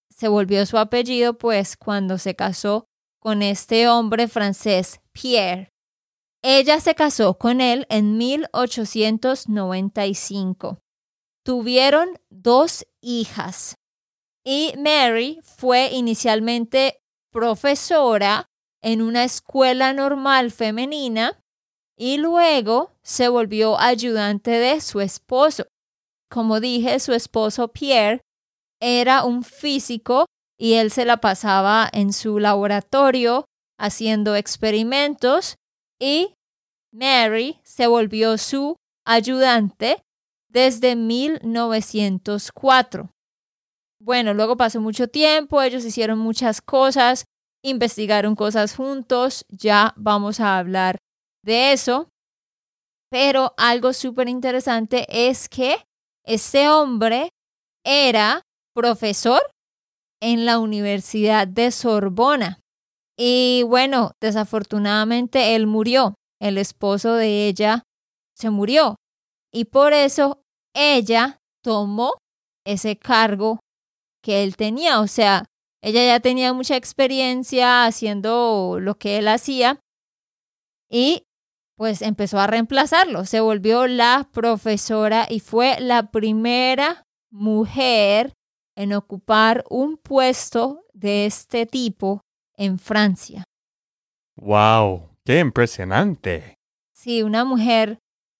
se 0.10 0.30
volvió 0.30 0.66
su 0.66 0.78
apellido 0.78 1.38
pues 1.38 1.76
cuando 1.78 2.18
se 2.18 2.36
casó 2.36 2.86
con 3.20 3.42
este 3.42 3.90
hombre 3.90 4.28
francés, 4.28 5.00
Pierre. 5.12 5.74
Ella 6.42 6.80
se 6.80 6.96
casó 6.96 7.38
con 7.38 7.62
él 7.62 7.86
en 7.90 8.18
1895. 8.18 10.80
Tuvieron 11.44 12.18
dos 12.30 12.88
hijas 13.02 13.76
y 14.46 14.74
Mary 14.78 15.40
fue 15.44 15.90
inicialmente 15.92 17.02
profesora 17.32 18.48
en 18.82 19.02
una 19.02 19.26
escuela 19.26 19.92
normal 19.94 20.52
femenina 20.52 21.44
y 21.98 22.18
luego 22.18 22.92
se 23.02 23.28
volvió 23.28 23.80
ayudante 23.80 24.52
de 24.52 24.80
su 24.82 25.02
esposo. 25.02 25.66
Como 26.30 26.60
dije, 26.60 27.00
su 27.00 27.14
esposo 27.14 27.70
Pierre 27.70 28.22
era 28.82 29.24
un 29.24 29.44
físico 29.44 30.26
y 30.60 30.74
él 30.74 30.92
se 30.92 31.06
la 31.06 31.18
pasaba 31.18 31.90
en 31.92 32.14
su 32.14 32.40
laboratorio 32.40 33.46
haciendo 33.80 34.36
experimentos 34.36 35.56
y 36.00 36.34
Mary 36.92 37.60
se 37.64 37.88
volvió 37.88 38.38
su 38.38 38.76
ayudante 39.06 40.02
desde 40.50 40.96
1904. 40.96 43.10
Bueno, 44.00 44.34
luego 44.34 44.58
pasó 44.58 44.80
mucho 44.80 45.08
tiempo, 45.08 45.62
ellos 45.62 45.86
hicieron 45.86 46.20
muchas 46.20 46.62
cosas, 46.62 47.26
investigaron 47.64 48.36
cosas 48.36 48.76
juntos, 48.76 49.46
ya 49.50 49.94
vamos 49.96 50.40
a 50.40 50.58
hablar 50.58 50.98
de 51.44 51.74
eso. 51.74 52.10
Pero 53.10 53.54
algo 53.58 53.94
súper 53.94 54.28
interesante 54.28 55.06
es 55.10 55.50
que 55.50 55.78
este 56.26 56.70
hombre 56.70 57.30
era 57.86 58.42
profesor 58.78 59.42
en 60.22 60.46
la 60.46 60.60
Universidad 60.60 61.48
de 61.48 61.72
Sorbona. 61.72 62.60
Y 63.18 63.64
bueno, 63.64 64.12
desafortunadamente 64.22 65.56
él 65.56 65.66
murió, 65.66 66.14
el 66.40 66.60
esposo 66.60 67.16
de 67.16 67.48
ella 67.48 67.82
se 68.36 68.52
murió. 68.52 68.96
Y 69.52 69.66
por 69.66 69.94
eso 69.94 70.44
ella 70.76 71.40
tomó 71.64 72.20
ese 72.68 73.00
cargo 73.00 73.60
que 74.24 74.44
él 74.44 74.56
tenía. 74.56 75.00
O 75.00 75.08
sea, 75.08 75.46
ella 75.82 76.06
ya 76.06 76.20
tenía 76.20 76.54
mucha 76.54 76.76
experiencia 76.76 77.86
haciendo 77.86 78.78
lo 78.80 78.94
que 78.94 79.18
él 79.18 79.28
hacía 79.28 79.80
y 80.88 81.24
pues 81.78 82.04
empezó 82.04 82.38
a 82.40 82.46
reemplazarlo. 82.46 83.26
Se 83.26 83.40
volvió 83.40 83.88
la 83.88 84.30
profesora 84.32 85.26
y 85.28 85.40
fue 85.40 85.80
la 85.80 86.12
primera 86.12 87.06
mujer 87.32 88.37
en 88.78 88.94
ocupar 88.94 89.66
un 89.70 89.98
puesto 89.98 90.86
de 90.94 91.26
este 91.26 91.66
tipo 91.66 92.22
en 92.56 92.78
Francia. 92.78 93.44
¡Wow! 94.36 95.10
¡Qué 95.26 95.40
impresionante! 95.40 96.56
Sí, 96.94 97.24
una 97.24 97.44
mujer 97.44 97.98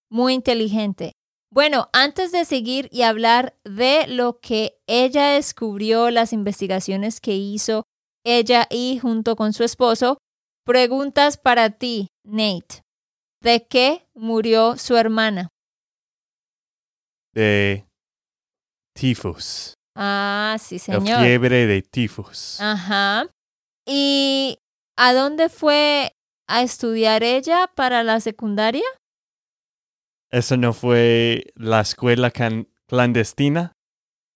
muy 0.10 0.36
inteligente. 0.36 1.12
Bueno, 1.52 1.90
antes 1.92 2.32
de 2.32 2.46
seguir 2.46 2.88
y 2.92 3.02
hablar 3.02 3.58
de 3.64 4.06
lo 4.08 4.40
que 4.40 4.78
ella 4.86 5.32
descubrió, 5.32 6.12
las 6.12 6.34
investigaciones 6.34 7.20
que 7.20 7.36
hizo 7.36 7.84
ella 8.24 8.68
y 8.70 9.00
junto 9.00 9.36
con 9.36 9.54
su 9.54 9.64
esposo, 9.64 10.20
preguntas 10.66 11.38
para 11.38 11.72
ti, 11.72 12.10
Nate. 12.24 12.82
¿De 13.42 13.66
qué 13.66 14.06
murió 14.14 14.78
su 14.78 14.98
hermana? 14.98 15.50
De 17.34 17.88
tifus. 18.94 19.77
Ah, 20.00 20.56
sí, 20.60 20.76
La 20.76 21.00
señor. 21.00 21.22
fiebre 21.24 21.66
de 21.66 21.82
tifus. 21.82 22.62
Ajá. 22.62 23.28
¿Y 23.86 24.58
a 24.96 25.14
dónde 25.14 25.50
fue 25.50 26.12
a 26.48 26.62
estudiar 26.62 27.24
ella 27.24 27.70
para 27.76 28.04
la 28.04 28.20
secundaria? 28.20 28.84
¿Eso 30.30 30.58
no 30.58 30.74
fue 30.74 31.46
la 31.56 31.82
escuela 31.82 32.32
clandestina? 32.88 33.74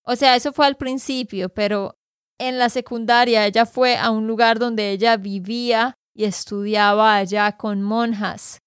O 0.04 0.16
sea, 0.16 0.34
eso 0.36 0.52
fue 0.52 0.66
al 0.66 0.76
principio, 0.76 1.48
pero 1.50 1.94
en 2.38 2.58
la 2.58 2.68
secundaria 2.70 3.46
ella 3.46 3.66
fue 3.66 3.96
a 3.96 4.10
un 4.10 4.26
lugar 4.26 4.58
donde 4.58 4.90
ella 4.90 5.16
vivía 5.16 5.94
y 6.14 6.24
estudiaba 6.24 7.16
allá 7.16 7.56
con 7.56 7.82
monjas. 7.82 8.58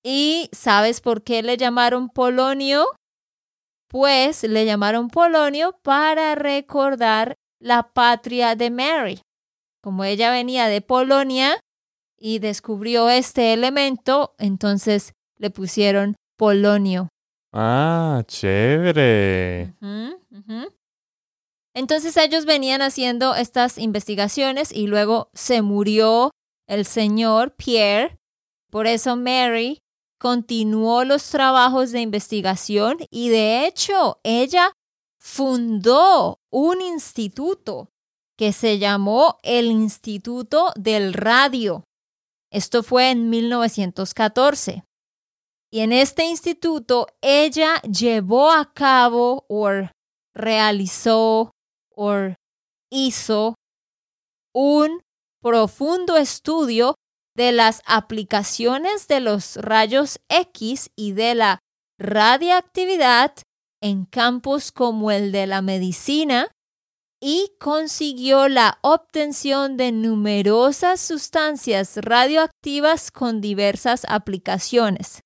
¿Y 0.04 0.50
sabes 0.52 1.02
por 1.02 1.24
qué 1.24 1.44
le 1.44 1.58
llamaron 1.58 2.10
polonio? 2.10 2.86
Pues 3.88 4.44
le 4.44 4.66
llamaron 4.66 5.10
polonio 5.10 5.78
para 5.82 6.36
recordar 6.36 7.36
la 7.60 7.92
patria 7.92 8.56
de 8.56 8.70
Mary. 8.70 9.22
Como 9.82 10.04
ella 10.04 10.32
venía 10.32 10.68
de 10.68 10.82
Polonia 10.82 11.60
y 12.18 12.40
descubrió 12.40 13.10
este 13.10 13.54
elemento, 13.54 14.36
entonces 14.38 15.14
le 15.38 15.50
pusieron 15.50 16.16
polonio. 16.38 17.10
Ah, 17.54 18.24
chévere. 18.28 19.74
Entonces 21.74 22.18
ellos 22.18 22.46
venían 22.46 22.82
haciendo 22.82 23.36
estas 23.36 23.78
investigaciones 23.78 24.72
y 24.72 24.88
luego 24.88 25.30
se 25.34 25.62
murió 25.62 26.32
el 26.70 26.86
señor 26.86 27.56
Pierre. 27.56 28.18
Por 28.72 28.88
eso 28.88 29.18
Mary 29.18 29.80
continuó 30.20 31.04
los 31.04 31.30
trabajos 31.30 31.92
de 31.92 32.02
investigación 32.02 32.98
y 33.10 33.30
de 33.30 33.66
hecho 33.66 34.20
ella 34.24 34.72
fundó 35.20 36.40
un 36.52 36.82
instituto 36.82 37.90
que 38.38 38.54
se 38.54 38.78
llamó 38.78 39.38
el 39.44 39.66
Instituto 39.66 40.72
del 40.76 41.14
Radio. 41.14 41.84
Esto 42.52 42.84
fue 42.84 43.12
en 43.12 43.30
1914. 43.30 44.86
Y 45.72 45.82
en 45.82 45.92
este 45.92 46.26
instituto 46.26 47.08
ella 47.22 47.82
llevó 47.82 48.52
a 48.52 48.72
cabo 48.74 49.46
o 49.50 49.70
realizó 50.34 51.52
o 51.96 52.14
hizo 52.90 53.56
un 54.54 55.02
profundo 55.42 56.18
estudio 56.18 56.96
de 57.36 57.52
las 57.52 57.82
aplicaciones 57.86 59.08
de 59.08 59.20
los 59.20 59.56
rayos 59.56 60.20
X 60.30 60.90
y 60.96 61.14
de 61.14 61.36
la 61.36 61.60
radiactividad 61.98 63.34
en 63.82 64.06
campos 64.06 64.72
como 64.72 65.12
el 65.12 65.32
de 65.32 65.48
la 65.48 65.62
medicina 65.62 66.52
y 67.22 67.52
consiguió 67.60 68.48
la 68.48 68.80
obtención 68.82 69.78
de 69.78 69.92
numerosas 69.92 71.02
sustancias 71.02 71.98
radioactivas 71.98 73.12
con 73.12 73.42
diversas 73.42 74.06
aplicaciones. 74.08 75.22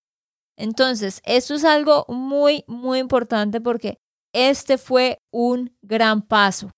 Entonces, 0.58 1.22
eso 1.26 1.56
es 1.56 1.66
algo 1.66 2.06
muy, 2.08 2.64
muy 2.68 3.00
importante 3.00 3.62
porque 3.62 3.98
este 4.34 4.78
fue 4.78 5.20
un 5.32 5.76
gran 5.82 6.22
paso, 6.22 6.72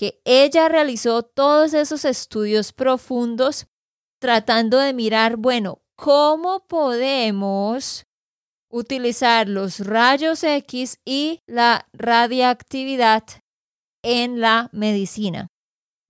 que 0.00 0.18
ella 0.24 0.70
realizó 0.70 1.22
todos 1.22 1.74
esos 1.74 2.06
estudios 2.06 2.72
profundos 2.72 3.66
tratando 4.18 4.78
de 4.78 4.94
mirar, 4.94 5.36
bueno, 5.36 5.82
¿cómo 5.94 6.66
podemos 6.66 8.06
utilizar 8.70 9.46
los 9.46 9.80
rayos 9.80 10.42
X 10.42 11.00
y 11.04 11.40
la 11.46 11.86
radiactividad 11.92 13.24
en 14.02 14.40
la 14.40 14.70
medicina. 14.72 15.48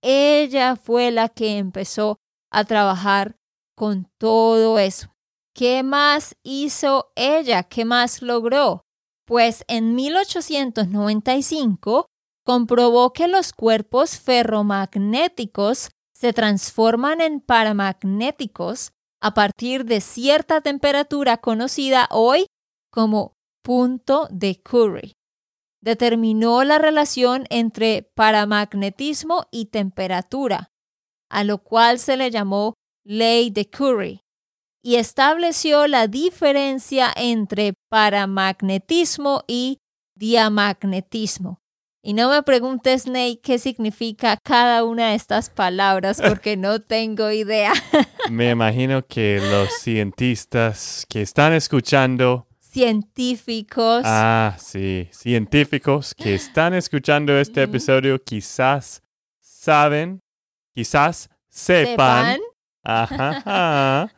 Ella 0.01 0.77
fue 0.77 1.11
la 1.11 1.27
que 1.27 1.57
empezó 1.57 2.17
a 2.49 2.63
trabajar 2.63 3.35
con 3.75 4.09
todo 4.17 4.79
eso. 4.79 5.13
¿Qué 5.53 5.83
más 5.83 6.37
hizo 6.43 7.11
ella? 7.15 7.63
¿Qué 7.63 7.83
más 7.83 8.21
logró? 8.21 8.85
Pues 9.25 9.65
en 9.67 9.95
1895 9.95 12.05
comprobó 12.43 13.13
que 13.13 13.27
los 13.27 13.53
cuerpos 13.53 14.19
ferromagnéticos 14.19 15.89
se 16.13 16.33
transforman 16.33 17.21
en 17.21 17.41
paramagnéticos 17.41 18.91
a 19.21 19.33
partir 19.33 19.85
de 19.85 20.01
cierta 20.01 20.61
temperatura 20.61 21.37
conocida 21.37 22.07
hoy 22.11 22.45
como 22.91 23.37
punto 23.63 24.27
de 24.31 24.61
Curie. 24.61 25.13
Determinó 25.81 26.63
la 26.63 26.77
relación 26.77 27.45
entre 27.49 28.03
paramagnetismo 28.15 29.45
y 29.51 29.65
temperatura, 29.65 30.71
a 31.29 31.43
lo 31.43 31.59
cual 31.59 31.97
se 31.97 32.17
le 32.17 32.29
llamó 32.29 32.75
ley 33.03 33.49
de 33.49 33.69
Curie, 33.69 34.21
y 34.83 34.95
estableció 34.95 35.87
la 35.87 36.07
diferencia 36.07 37.11
entre 37.15 37.73
paramagnetismo 37.89 39.43
y 39.47 39.77
diamagnetismo. 40.15 41.60
Y 42.03 42.13
no 42.13 42.31
me 42.31 42.41
preguntes, 42.41 43.05
Nate, 43.05 43.39
qué 43.43 43.59
significa 43.59 44.35
cada 44.41 44.83
una 44.83 45.09
de 45.09 45.15
estas 45.15 45.51
palabras 45.51 46.19
porque 46.19 46.57
no 46.57 46.81
tengo 46.81 47.29
idea. 47.29 47.73
Me 48.31 48.49
imagino 48.49 49.05
que 49.05 49.39
los 49.39 49.69
cientistas 49.81 51.05
que 51.07 51.21
están 51.21 51.53
escuchando 51.53 52.47
científicos. 52.59 54.01
Ah, 54.03 54.55
sí, 54.57 55.09
científicos 55.11 56.15
que 56.15 56.33
están 56.33 56.73
escuchando 56.73 57.37
este 57.37 57.61
episodio 57.61 58.23
quizás 58.23 59.03
saben, 59.39 60.21
quizás 60.73 61.29
sepan, 61.49 62.39
Ajá, 62.83 64.11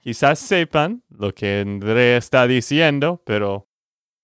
quizás 0.00 0.38
sepan 0.38 1.02
lo 1.10 1.34
que 1.34 1.60
Andrea 1.60 2.16
está 2.16 2.46
diciendo, 2.46 3.22
pero 3.26 3.68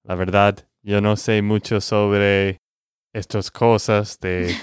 la 0.03 0.15
verdad 0.15 0.67
yo 0.81 1.03
no 1.03 1.17
sé 1.17 1.43
mucho 1.43 1.83
sobre 1.83 2.62
estas 3.13 3.51
cosas 3.51 4.19
de 4.21 4.55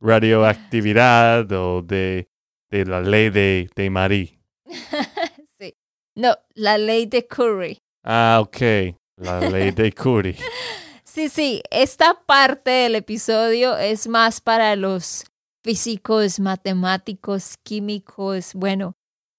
radioactividad 0.00 1.50
o 1.52 1.82
de, 1.82 2.28
de 2.70 2.84
la 2.84 3.00
ley 3.00 3.30
de, 3.30 3.70
de 3.74 3.90
Marie. 3.90 4.40
sí. 5.58 5.76
No, 6.14 6.36
la 6.54 6.78
ley 6.78 7.06
de 7.06 7.26
Curie. 7.26 7.82
Ah, 8.04 8.38
ok. 8.40 8.96
La 9.16 9.40
ley 9.40 9.72
de 9.72 9.92
Curie. 9.92 10.36
sí, 11.04 11.28
sí, 11.28 11.62
esta 11.70 12.14
parte 12.26 12.70
del 12.70 12.94
episodio 12.94 13.76
es 13.76 14.08
más 14.08 14.40
para 14.40 14.76
los 14.76 15.24
físicos, 15.64 16.40
matemáticos, 16.40 17.56
químicos, 17.62 18.54
bueno, 18.54 18.96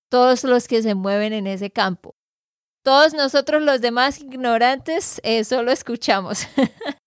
todos 0.09 0.43
los 0.43 0.67
que 0.67 0.81
se 0.83 0.93
mueven 0.95 1.33
en 1.33 1.47
ese 1.47 1.71
campo. 1.71 2.15
Todos 2.83 3.13
nosotros 3.13 3.61
los 3.61 3.81
demás 3.81 4.19
ignorantes 4.19 5.19
eh, 5.23 5.43
solo 5.43 5.71
escuchamos. 5.71 6.47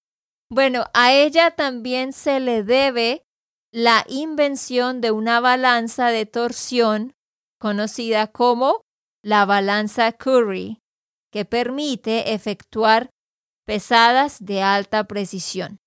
bueno, 0.53 0.85
a 0.93 1.15
ella 1.15 1.53
también 1.53 2.13
se 2.13 2.39
le 2.39 2.63
debe 2.63 3.25
la 3.73 4.05
invención 4.07 5.01
de 5.01 5.11
una 5.11 5.41
balanza 5.41 6.09
de 6.09 6.27
torsión 6.27 7.15
conocida 7.59 8.27
como 8.27 8.83
la 9.25 9.47
balanza 9.47 10.13
Curry, 10.13 10.83
que 11.33 11.47
permite 11.47 12.35
efectuar 12.35 13.09
pesadas 13.65 14.45
de 14.45 14.61
alta 14.61 15.05
precisión. 15.05 15.79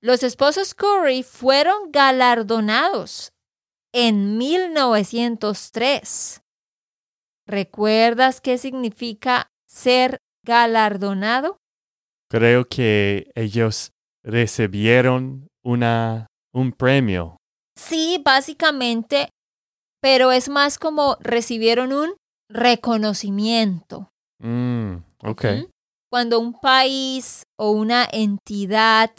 Los 0.00 0.22
esposos 0.22 0.74
Curry 0.74 1.24
fueron 1.24 1.90
galardonados 1.90 3.32
en 3.92 4.38
1903. 4.38 6.40
¿Recuerdas 7.48 8.40
qué 8.40 8.58
significa 8.58 9.50
ser 9.66 10.20
galardonado? 10.44 11.61
Creo 12.32 12.64
que 12.64 13.30
ellos 13.34 13.92
recibieron 14.24 15.48
una, 15.62 16.28
un 16.54 16.72
premio. 16.72 17.36
Sí, 17.76 18.22
básicamente, 18.24 19.28
pero 20.00 20.32
es 20.32 20.48
más 20.48 20.78
como 20.78 21.18
recibieron 21.20 21.92
un 21.92 22.14
reconocimiento. 22.48 24.08
Mm, 24.38 24.94
ok. 25.22 25.44
Cuando 26.10 26.40
un 26.40 26.58
país 26.58 27.42
o 27.58 27.72
una 27.72 28.08
entidad 28.10 29.10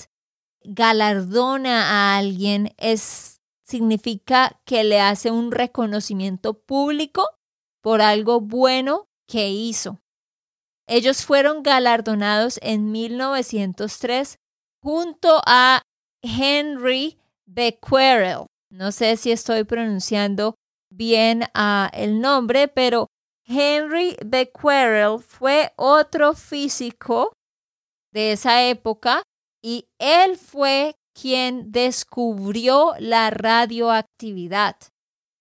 galardona 0.64 1.92
a 1.92 2.18
alguien, 2.18 2.74
es, 2.78 3.38
significa 3.64 4.60
que 4.66 4.84
le 4.84 5.00
hace 5.00 5.30
un 5.30 5.52
reconocimiento 5.52 6.56
público 6.56 7.30
por 7.84 8.02
algo 8.02 8.42
bueno 8.42 9.06
que 9.28 9.52
hizo. 9.52 10.00
Ellos 10.88 11.26
fueron 11.26 11.64
galardonados 11.64 12.60
en 12.62 12.92
1903 12.92 14.38
junto 14.82 15.42
a 15.46 15.82
Henry 16.22 17.20
Becquerel. 17.46 18.46
No 18.70 18.92
sé 18.92 19.18
si 19.18 19.32
estoy 19.32 19.64
pronunciando 19.64 20.56
bien 20.92 21.44
uh, 21.56 21.88
el 21.94 22.20
nombre, 22.20 22.68
pero 22.68 23.08
Henry 23.46 24.16
Becquerel 24.26 25.20
fue 25.20 25.74
otro 25.76 26.34
físico 26.34 27.34
de 28.12 28.34
esa 28.34 28.64
época 28.64 29.24
y 29.62 29.86
él 30.00 30.38
fue 30.38 30.96
quien 31.14 31.72
descubrió 31.72 32.94
la 33.00 33.30
radioactividad. 33.30 34.76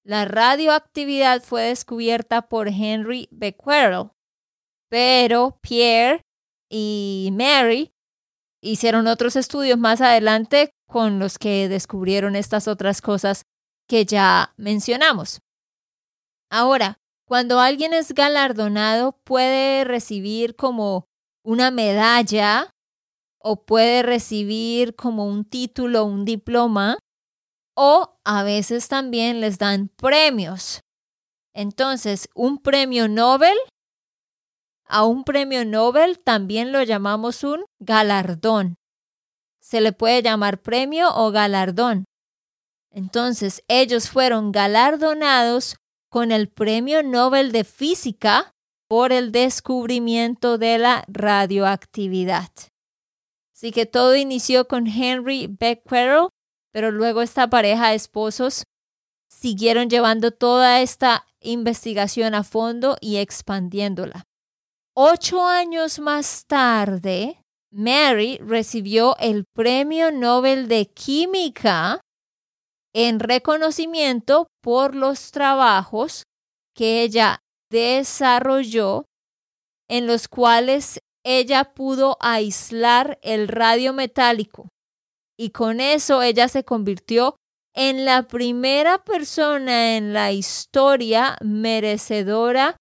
La 0.05 0.25
radioactividad 0.25 1.43
fue 1.43 1.65
descubierta 1.65 2.43
por 2.43 2.69
Henry 2.69 3.29
Becquerel, 3.31 4.11
pero 4.93 5.59
Pierre 5.63 6.21
y 6.71 7.31
Mary 7.33 7.95
hicieron 8.63 9.07
otros 9.07 9.37
estudios 9.37 9.79
más 9.79 10.03
adelante 10.03 10.75
con 10.87 11.19
los 11.19 11.39
que 11.39 11.71
descubrieron 11.71 12.37
estas 12.37 12.69
otras 12.69 13.01
cosas 13.01 13.45
que 13.89 14.05
ya 14.05 14.53
mencionamos. 14.59 15.41
Ahora, 16.51 16.99
cuando 17.27 17.59
alguien 17.59 17.95
es 17.95 18.13
galardonado 18.13 19.19
puede 19.25 19.85
recibir 19.85 20.57
como 20.57 21.07
una 21.43 21.71
medalla 21.71 22.75
o 23.39 23.65
puede 23.65 24.03
recibir 24.03 24.95
como 24.95 25.25
un 25.25 25.47
título, 25.47 26.05
un 26.05 26.27
diploma, 26.27 26.99
o 27.75 28.19
a 28.25 28.43
veces 28.43 28.89
también 28.89 29.41
les 29.41 29.57
dan 29.57 29.89
premios. 29.89 30.83
Entonces, 31.55 32.29
un 32.35 32.59
premio 32.59 33.09
Nobel, 33.09 33.57
a 34.93 35.05
un 35.05 35.25
premio 35.25 35.65
Nobel 35.65 36.19
también 36.19 36.71
lo 36.71 36.83
llamamos 36.83 37.45
un 37.45 37.65
galardón. 37.81 38.77
Se 39.59 39.81
le 39.81 39.93
puede 39.93 40.23
llamar 40.23 40.61
premio 40.61 41.09
o 41.15 41.31
galardón. 41.31 42.05
Entonces, 42.91 43.65
ellos 43.69 44.11
fueron 44.11 44.53
galardonados 44.53 45.77
con 46.11 46.31
el 46.31 46.51
Premio 46.51 47.03
Nobel 47.03 47.53
de 47.53 47.65
Física 47.65 48.53
por 48.87 49.13
el 49.13 49.33
descubrimiento 49.33 50.59
de 50.59 50.77
la 50.77 51.05
radioactividad. 51.09 52.51
Así 53.55 53.73
que 53.73 53.87
todo 53.87 54.15
inició 54.15 54.69
con 54.69 54.87
Henry 54.87 55.47
Becquerel, 55.47 56.29
pero 56.71 56.91
luego 56.91 57.23
esta 57.23 57.49
pareja 57.49 57.89
de 57.89 57.95
esposos 57.95 58.65
siguieron 59.31 59.89
llevando 59.89 60.33
toda 60.33 60.83
esta 60.83 61.25
investigación 61.41 62.35
a 62.35 62.45
fondo 62.45 62.99
y 63.01 63.17
expandiéndola. 63.17 64.27
Ocho 64.95 65.47
años 65.47 65.99
más 66.01 66.45
tarde, 66.47 67.41
Mary 67.73 68.37
recibió 68.37 69.17
el 69.19 69.45
Premio 69.55 70.13
Nobel 70.13 70.69
de 70.69 70.85
Química 70.85 72.03
en 72.95 73.19
reconocimiento 73.19 74.49
por 74.63 74.95
los 74.95 75.31
trabajos 75.31 76.25
que 76.77 77.03
ella 77.03 77.39
desarrolló 77.71 79.07
en 79.89 80.07
los 80.07 80.29
cuales 80.29 80.99
ella 81.25 81.73
pudo 81.73 82.19
aislar 82.21 83.19
el 83.23 83.49
radio 83.49 83.95
metálico. 83.95 84.69
Y 85.39 85.51
con 85.51 85.81
eso 85.81 86.21
ella 86.21 86.49
se 86.49 86.65
convirtió 86.65 87.37
en 87.75 88.05
la 88.05 88.25
primera 88.25 89.03
persona 89.03 89.97
en 89.97 90.13
la 90.13 90.33
historia 90.33 91.39
merecedora 91.41 92.77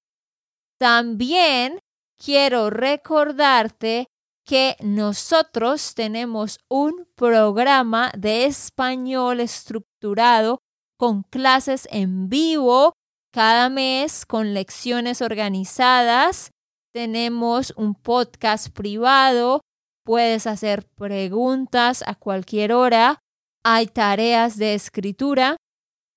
También 0.80 1.82
quiero 2.18 2.70
recordarte 2.70 4.08
que 4.46 4.78
nosotros 4.80 5.94
tenemos 5.94 6.58
un 6.70 7.06
programa 7.16 8.14
de 8.18 8.46
español 8.46 9.42
estructurado 9.42 10.62
con 10.98 11.24
clases 11.24 11.86
en 11.92 12.30
vivo 12.30 12.94
cada 13.34 13.68
mes 13.68 14.26
con 14.26 14.54
lecciones 14.54 15.22
organizadas. 15.22 16.52
Tenemos 16.94 17.74
un 17.78 17.96
podcast 17.96 18.70
privado. 18.70 19.62
Puedes 20.04 20.48
hacer 20.48 20.86
preguntas 20.96 22.04
a 22.06 22.16
cualquier 22.16 22.74
hora. 22.74 23.20
Hay 23.64 23.88
tareas 23.88 24.58
de 24.58 24.74
escritura 24.74 25.58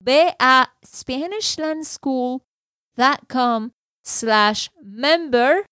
ve 0.04 0.36
a 0.38 0.76
SpanishLandSchool.com 0.84 3.70
slash 4.04 4.68
member 4.82 5.64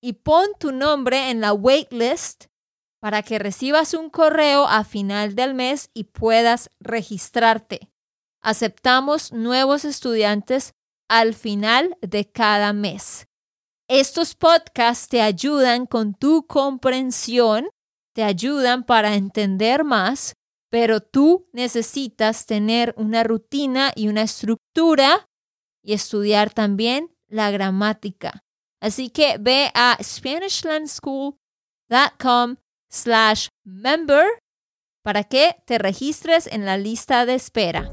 y 0.00 0.12
pon 0.14 0.46
tu 0.58 0.72
nombre 0.72 1.30
en 1.30 1.40
la 1.40 1.52
waitlist 1.52 2.46
para 3.00 3.22
que 3.22 3.38
recibas 3.38 3.94
un 3.94 4.10
correo 4.10 4.66
a 4.66 4.82
final 4.84 5.34
del 5.34 5.54
mes 5.54 5.88
y 5.94 6.04
puedas 6.04 6.70
registrarte. 6.80 7.90
Aceptamos 8.40 9.32
nuevos 9.32 9.84
estudiantes 9.84 10.74
al 11.08 11.34
final 11.34 11.98
de 12.00 12.30
cada 12.30 12.72
mes. 12.72 13.26
Estos 13.88 14.34
podcasts 14.34 15.08
te 15.08 15.22
ayudan 15.22 15.86
con 15.86 16.14
tu 16.14 16.46
comprensión, 16.46 17.68
te 18.14 18.22
ayudan 18.24 18.84
para 18.84 19.14
entender 19.14 19.84
más, 19.84 20.34
pero 20.70 21.00
tú 21.00 21.48
necesitas 21.52 22.46
tener 22.46 22.94
una 22.96 23.22
rutina 23.22 23.92
y 23.94 24.08
una 24.08 24.22
estructura 24.22 25.28
y 25.84 25.92
estudiar 25.92 26.52
también 26.52 27.14
la 27.28 27.52
gramática. 27.52 28.42
Así 28.80 29.08
que 29.08 29.36
ve 29.38 29.70
a 29.74 29.96
SpanishLandSchool.com 30.02 32.56
slash 32.90 33.46
member 33.64 34.26
para 35.04 35.22
que 35.22 35.54
te 35.64 35.78
registres 35.78 36.48
en 36.48 36.64
la 36.64 36.76
lista 36.76 37.24
de 37.24 37.34
espera. 37.34 37.92